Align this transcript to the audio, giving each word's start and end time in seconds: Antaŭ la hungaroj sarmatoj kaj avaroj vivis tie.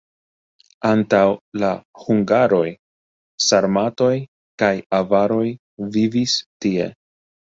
Antaŭ 0.91 1.19
la 1.63 1.69
hungaroj 2.05 2.63
sarmatoj 3.49 4.09
kaj 4.63 4.73
avaroj 5.01 5.45
vivis 5.99 6.37
tie. 6.65 6.89